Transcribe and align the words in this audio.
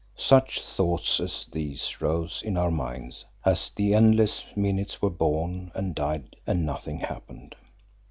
Such 0.17 0.63
thoughts 0.63 1.19
as 1.19 1.45
these 1.51 2.01
rose 2.01 2.41
in 2.43 2.57
our 2.57 2.71
minds 2.71 3.23
as 3.45 3.69
the 3.69 3.93
endless 3.93 4.43
minutes 4.55 4.99
were 4.99 5.11
born 5.11 5.71
and 5.75 5.93
died 5.93 6.37
and 6.47 6.65
nothing 6.65 6.97
happened. 6.97 7.55